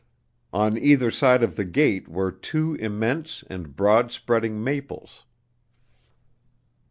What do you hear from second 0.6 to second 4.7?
either side of the gate were two immense and broad spreading